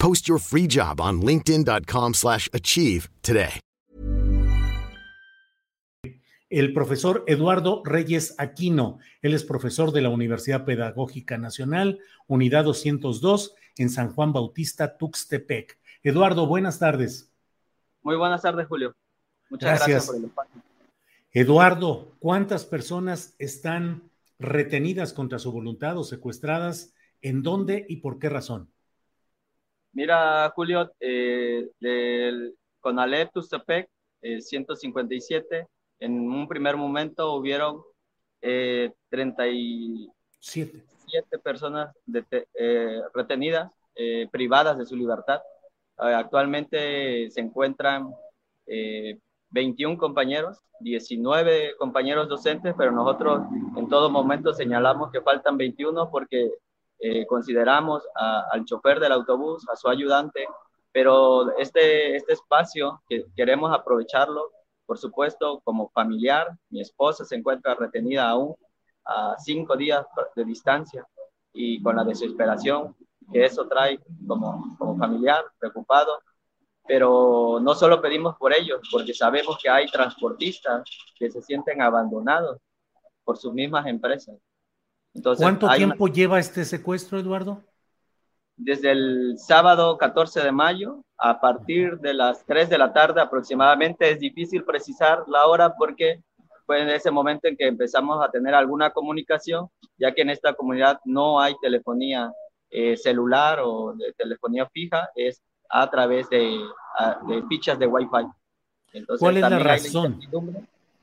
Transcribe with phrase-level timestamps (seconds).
[0.00, 3.60] Post your free job on linkedin.com/achieve slash achieve today.
[6.50, 13.54] El profesor Eduardo Reyes Aquino, él es profesor de la Universidad Pedagógica Nacional, Unidad 202,
[13.76, 15.78] en San Juan Bautista, Tuxtepec.
[16.02, 17.30] Eduardo, buenas tardes.
[18.02, 18.96] Muy buenas tardes, Julio.
[19.48, 20.06] Muchas gracias, Gracias.
[20.06, 20.62] por el espacio.
[21.32, 26.94] Eduardo, ¿cuántas personas están retenidas contra su voluntad o secuestradas?
[27.22, 28.68] ¿En dónde y por qué razón?
[29.92, 33.88] Mira, Julio, eh, del Conalep Tustepec,
[34.22, 35.66] eh, 157,
[35.98, 37.82] en un primer momento hubieron
[38.40, 41.38] eh, 37 Siete.
[41.38, 45.40] personas dete- eh, retenidas, eh, privadas de su libertad.
[45.98, 48.10] Eh, actualmente se encuentran
[48.66, 49.18] eh,
[49.50, 53.42] 21 compañeros, 19 compañeros docentes, pero nosotros
[53.76, 56.50] en todo momento señalamos que faltan 21 porque
[57.00, 60.46] eh, consideramos al chofer del autobús, a su ayudante,
[60.92, 64.50] pero este, este espacio que queremos aprovecharlo,
[64.86, 68.54] por supuesto, como familiar, mi esposa se encuentra retenida aún
[69.04, 70.04] a cinco días
[70.36, 71.06] de distancia
[71.52, 72.94] y con la desesperación
[73.32, 76.20] que eso trae como, como familiar, preocupado,
[76.86, 80.82] pero no solo pedimos por ellos, porque sabemos que hay transportistas
[81.16, 82.58] que se sienten abandonados
[83.24, 84.36] por sus mismas empresas.
[85.14, 87.62] Entonces, ¿Cuánto hay una- tiempo lleva este secuestro, Eduardo?
[88.56, 94.10] desde el sábado 14 de mayo a partir de las 3 de la tarde aproximadamente.
[94.10, 96.20] Es difícil precisar la hora porque
[96.66, 100.52] fue en ese momento en que empezamos a tener alguna comunicación, ya que en esta
[100.52, 102.30] comunidad no hay telefonía
[102.72, 106.56] eh, celular o de telefonía fija, es a través de,
[106.98, 108.26] a- de fichas de Wi-Fi.
[108.92, 110.20] Entonces, ¿Cuál es la razón?
[110.20, 110.28] de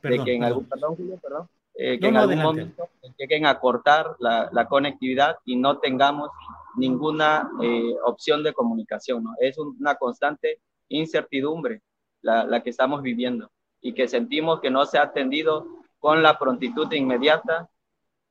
[0.00, 0.44] Perdón, que en perdón.
[0.44, 2.60] algún, perdón, Julio, perdón, eh, que No, en algún adelante.
[2.60, 2.88] momento
[3.18, 6.30] lleguen a cortar la, la conectividad y no tengamos
[6.76, 9.24] ninguna eh, opción de comunicación.
[9.24, 9.30] ¿no?
[9.40, 11.82] Es un- una constante incertidumbre
[12.22, 13.50] la, la que estamos viviendo
[13.80, 15.66] y que sentimos que no se ha atendido
[15.98, 17.68] con la prontitud inmediata,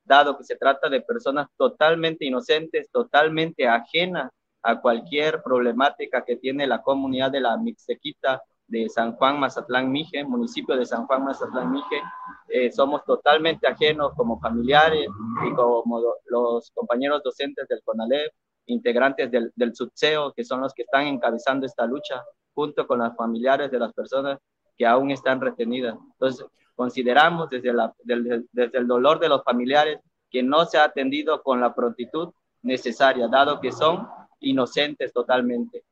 [0.03, 4.31] dado que se trata de personas totalmente inocentes, totalmente ajenas
[4.63, 10.23] a cualquier problemática que tiene la comunidad de la Mixtequita de San Juan Mazatlán Mije,
[10.23, 12.01] municipio de San Juan Mazatlán Mije.
[12.47, 15.07] Eh, somos totalmente ajenos como familiares
[15.45, 18.31] y como los compañeros docentes del CONALEP,
[18.67, 22.23] integrantes del, del SUTSEO, que son los que están encabezando esta lucha,
[22.53, 24.39] junto con las familiares de las personas
[24.77, 25.97] que aún están retenidas.
[26.13, 26.45] Entonces,
[26.75, 32.33] consideramos desde el dolor de los familiares que no se ha atendido con la prontitud
[32.61, 34.07] necesaria, dado que son
[34.39, 35.83] inocentes totalmente.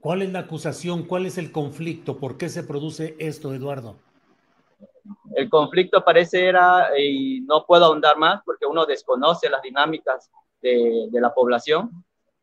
[0.00, 1.04] ¿Cuál es la acusación?
[1.04, 2.18] ¿Cuál es el conflicto?
[2.18, 3.96] ¿Por qué se produce esto, Eduardo?
[5.34, 11.06] El conflicto parece era, y no puedo ahondar más porque uno desconoce las dinámicas de,
[11.10, 11.90] de la población,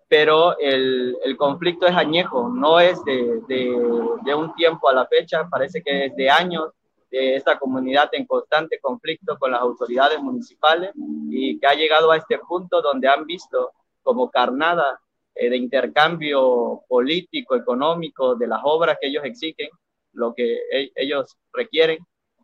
[0.08, 3.80] pero el, el conflicto es añejo, no es de, de,
[4.24, 6.72] de un tiempo a la fecha, parece que es de años
[7.12, 10.92] de esta comunidad en constante conflicto con las autoridades municipales
[11.30, 13.72] y que ha llegado a este punto donde han visto
[14.02, 15.00] como carnada
[15.36, 19.70] eh, de intercambio político, económico, de las obras que ellos exigen,
[20.14, 22.00] lo que e- ellos requieren,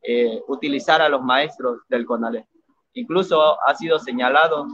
[0.07, 2.47] eh, utilizar a los maestros del CONALE.
[2.93, 4.67] Incluso ha sido señalado,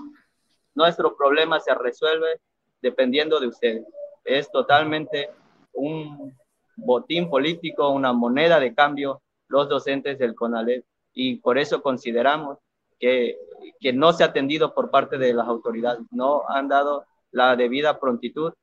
[0.75, 2.41] nuestro problema se resuelve
[2.81, 3.85] dependiendo de ustedes.
[4.23, 5.29] Es totalmente
[5.73, 6.35] un
[6.75, 12.57] botín político, una moneda de cambio los docentes del CONALEP y por eso consideramos
[12.99, 13.37] que,
[13.79, 17.99] que no se ha atendido por parte de las autoridades, no han dado la debida
[17.99, 18.53] prontitud.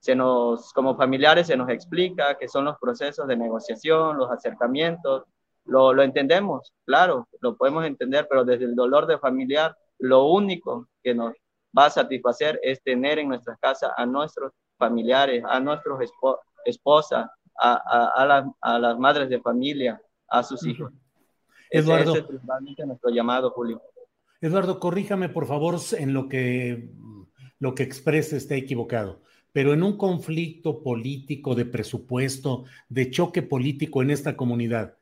[0.00, 5.24] Se nos, como familiares se nos explica que son los procesos de negociación, los acercamientos,
[5.68, 10.88] lo, lo entendemos, claro, lo podemos entender, pero desde el dolor de familiar, lo único
[11.02, 11.34] que nos
[11.76, 16.00] va a satisfacer es tener en nuestra casa a nuestros familiares, a nuestros
[16.64, 17.28] esposas,
[17.60, 20.92] a, a, a, las madres de familia, a sus hijos.
[21.70, 23.82] Eduardo, ese es principalmente nuestro llamado, Julio.
[24.40, 26.90] Eduardo, corríjame por favor en lo que,
[27.58, 29.20] lo que exprese esté equivocado,
[29.52, 34.96] pero en un conflicto político de presupuesto, de choque político en esta comunidad,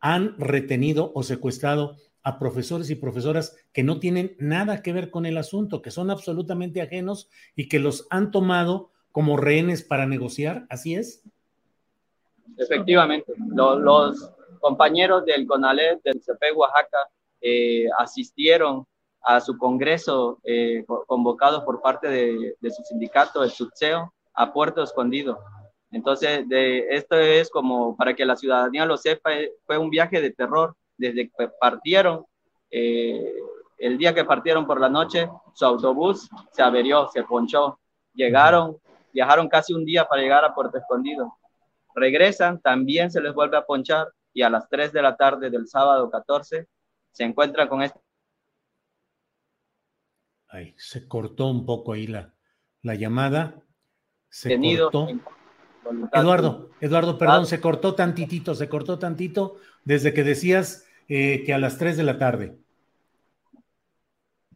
[0.00, 5.26] han retenido o secuestrado a profesores y profesoras que no tienen nada que ver con
[5.26, 10.66] el asunto, que son absolutamente ajenos y que los han tomado como rehenes para negociar,
[10.68, 11.22] ¿así es?
[12.56, 14.30] Efectivamente, los,
[14.60, 16.98] compañeros del CONALEP del CP Oaxaca
[17.40, 18.86] eh, asistieron
[19.22, 25.38] a su congreso eh, convocados por parte de, su sindicato, el SUTSEO, a Puerto Escondido.
[25.90, 30.20] Entonces, de, esto es como para que la ciudadanía lo sepa, eh, fue un viaje
[30.20, 32.24] de terror desde que partieron.
[32.70, 37.80] el día que partieron por la noche, su autobús se averió, se ponchó.
[38.14, 38.76] Llegaron,
[39.12, 41.36] viajaron casi un día para llegar a Puerto Escondido.
[41.94, 45.66] Regresan, también se les vuelve a ponchar y a las 3 de la tarde del
[45.66, 46.68] sábado 14
[47.12, 48.00] se encuentran con este.
[50.48, 52.34] Ay, se cortó un poco ahí la,
[52.82, 53.62] la llamada.
[54.28, 55.08] Se cortó.
[56.12, 57.46] Eduardo, Eduardo, perdón, ah.
[57.46, 62.02] se cortó tantitito, se cortó tantito desde que decías eh, que a las 3 de
[62.02, 62.56] la tarde.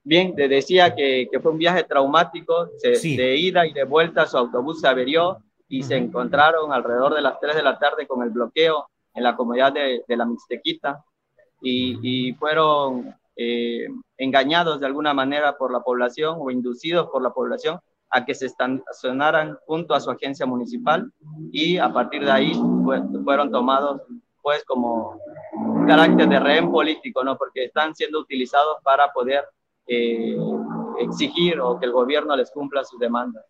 [0.03, 4.37] Bien, te decía que, que fue un viaje traumático, de ida y de vuelta su
[4.37, 5.39] autobús se averió
[5.69, 9.35] y se encontraron alrededor de las 3 de la tarde con el bloqueo en la
[9.35, 11.03] comunidad de, de la Mixtequita
[11.65, 13.89] y, fueron eh,
[14.19, 17.81] engañados de alguna manera por la población o inducidos por la población
[18.15, 21.11] a que se estacionaran junto a su agencia municipal
[21.51, 22.53] y a partir de ahí
[23.25, 24.03] fueron tomados
[24.41, 25.19] pues como
[25.53, 27.37] un carácter de rehén político, ¿no?
[27.37, 29.43] Porque están siendo utilizados para poder
[29.89, 30.37] eh,
[31.01, 33.45] exigir o que el gobierno les cumpla sus demandas.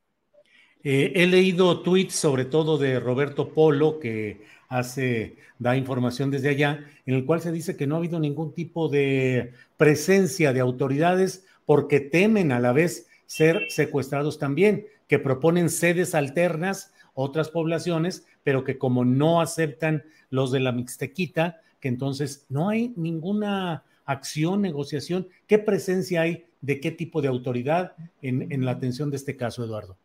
[0.82, 6.87] Eh, he leído tweets sobre todo de Roberto Polo que hace, da información desde allá,
[7.05, 11.46] en el cual se dice que no ha habido ningún tipo de presencia de autoridades
[11.67, 18.64] porque temen a la vez ser secuestrados también, que proponen sedes alternas, otras poblaciones, pero
[18.64, 25.28] que como no aceptan los de la Mixtequita, que entonces no hay ninguna acción, negociación.
[25.46, 29.64] ¿Qué presencia hay de qué tipo de autoridad en, en la atención de este caso,
[29.64, 29.96] Eduardo?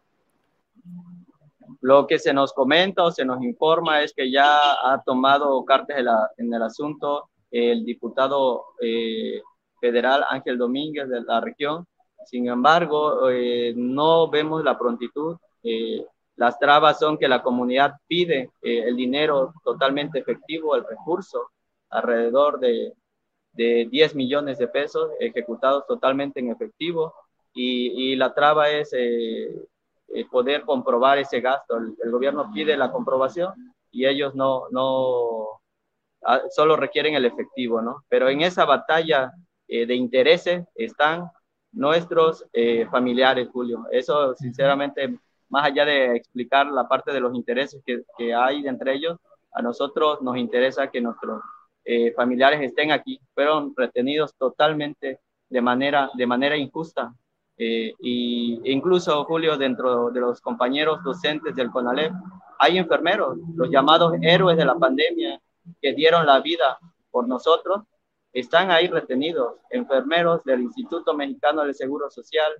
[1.82, 5.98] Lo que se nos comenta o se nos informa es que ya ha tomado cartas
[6.38, 9.42] en, el asunto el diputado eh,
[9.80, 11.88] federal Ángel Domínguez de la región.
[12.26, 15.38] Sin embargo, eh, no vemos la prontitud.
[15.64, 16.06] Eh,
[16.36, 21.50] las trabas son que la comunidad pide el dinero totalmente efectivo, el recurso,
[21.90, 22.94] alrededor de,
[23.54, 27.14] de 10 millones de pesos ejecutados totalmente en efectivo.
[27.54, 31.78] Y, la traba es eh, poder comprobar ese gasto.
[31.78, 33.54] El, gobierno pide la comprobación
[33.92, 35.62] y ellos no, no,
[36.24, 38.06] ah, solo requieren el efectivo, ¿no?
[38.08, 39.32] Pero en esa batalla
[39.68, 41.30] eh, de intereses están
[41.72, 43.86] nuestros eh, familiares, Julio.
[43.92, 45.18] Eso, sinceramente,
[45.50, 49.18] más allá de explicar la parte de los intereses que, que hay entre ellos,
[49.52, 51.42] a nosotros nos interesa que nuestros
[52.16, 53.20] familiares estén aquí.
[53.34, 57.16] Fueron retenidos totalmente de manera, de manera injusta
[57.62, 62.14] eh, y incluso, Julio, dentro de los compañeros docentes del CONALEP,
[62.58, 65.42] hay enfermeros, los llamados héroes de la pandemia,
[65.82, 66.80] que dieron la vida
[67.12, 67.84] por nosotros,
[68.34, 72.52] están ahí retenidos, enfermeros del Instituto Mexicano del Seguro Social.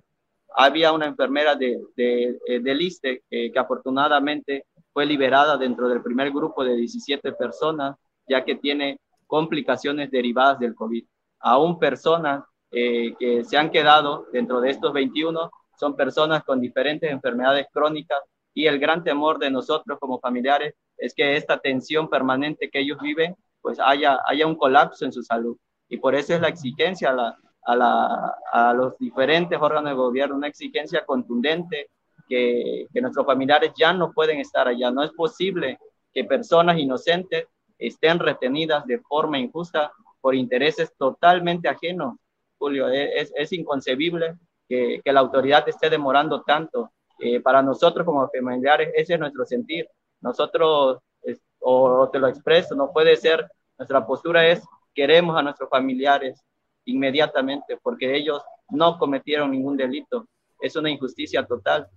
[0.56, 6.30] Había una enfermera de, de, eh, del ISTE que afortunadamente fue liberada dentro del primer
[6.30, 7.96] grupo de 17 personas,
[8.28, 11.04] ya que tiene complicaciones derivadas del COVID.
[11.38, 17.10] Aún personas eh, que se han quedado dentro de estos 21 son personas con diferentes
[17.10, 18.18] enfermedades crónicas
[18.52, 22.98] y el gran temor de nosotros como familiares es que esta tensión permanente que ellos
[23.00, 25.56] viven, pues haya, haya un colapso en su salud.
[25.88, 30.48] Y por eso es la exigencia a, la, a, los diferentes órganos de gobierno, una
[30.48, 31.90] exigencia contundente
[32.28, 34.90] que, nuestros familiares ya no pueden estar allá.
[34.90, 35.78] No es posible
[36.12, 37.46] que personas inocentes
[37.78, 42.14] estén retenidas de forma injusta por intereses totalmente ajenos
[42.58, 42.88] Julio.
[42.88, 44.36] Es, es inconcebible
[44.68, 46.92] que, que, la autoridad esté demorando tanto.
[47.22, 49.88] Eh, para nosotros como familiares, ese es nuestro sentir.
[50.20, 50.98] Nosotros,
[51.60, 53.48] o te lo expreso, no puede ser,
[53.78, 54.62] nuestra postura es,
[54.94, 56.42] queremos a nuestros familiares
[56.84, 60.26] inmediatamente, porque ellos no cometieron ningún delito.
[60.60, 61.88] Es una injusticia total.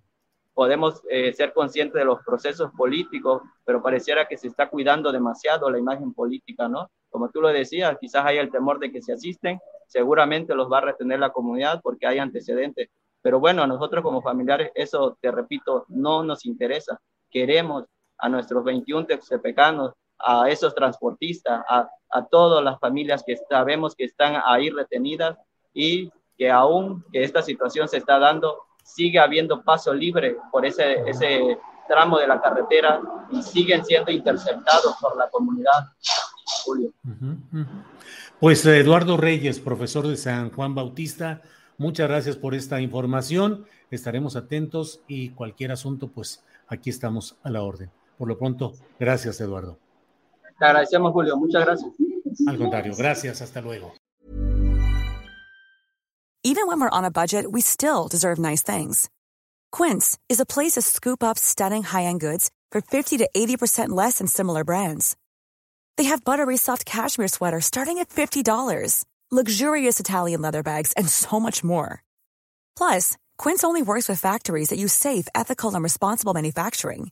[0.53, 5.69] Podemos eh, ser conscientes de los procesos políticos, pero pareciera que se está cuidando demasiado
[5.69, 6.89] la imagen política, ¿no?
[7.13, 10.79] como tú lo decías, quizás haya el temor de que se asisten, seguramente los va
[10.79, 12.89] a retener la comunidad porque hay antecedentes.
[13.21, 16.99] Pero bueno, a nosotros como familiares, eso, te repito, no nos interesa.
[17.29, 17.85] Queremos
[18.23, 21.89] a nuestros 21 textepecanos, a esos transportistas, a,
[22.31, 25.35] todas las familias que sabemos que están ahí retenidas
[25.73, 31.01] y que aún que esta situación se está dando, sigue habiendo paso libre por ese,
[31.09, 33.01] ese tramo de la carretera
[33.31, 35.89] y siguen siendo interceptados por la comunidad.
[36.63, 36.93] Julio.
[38.39, 41.41] Pues Eduardo Reyes, profesor de San Juan Bautista,
[41.77, 43.65] muchas gracias por esta información.
[43.91, 47.91] Estaremos atentos y cualquier asunto, pues aquí estamos a la orden.
[48.17, 49.77] Por lo pronto, gracias Eduardo.
[50.59, 51.37] Te agradecemos, Julio.
[51.37, 51.91] Muchas gracias.
[52.47, 53.41] Al contrario, gracias.
[53.41, 53.93] Hasta luego.
[56.45, 59.09] Even when we're on a budget, we still deserve nice things.
[59.71, 64.17] Quince is a place to scoop up stunning high-end goods for 50 to 80% less
[64.17, 65.15] than similar brands.
[65.95, 71.39] They have buttery soft cashmere sweaters starting at $50, luxurious Italian leather bags, and so
[71.39, 72.03] much more.
[72.75, 77.11] Plus, Quince only works with factories that use safe, ethical, and responsible manufacturing.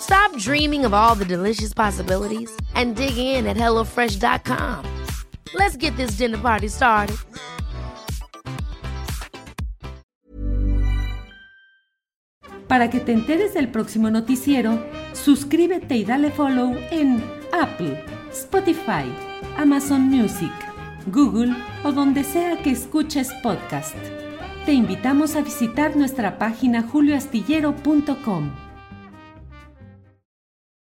[0.00, 4.84] Stop dreaming of all the delicious possibilities and dig in at HelloFresh.com.
[5.54, 7.16] Let's get this dinner party started.
[12.68, 14.78] Para que te enteres del próximo noticiero,
[15.14, 19.10] suscríbete y dale follow en Apple, Spotify,
[19.56, 20.52] Amazon Music,
[21.06, 23.96] Google o donde sea que escuches podcast.
[24.66, 28.67] Te invitamos a visitar nuestra página julioastillero.com.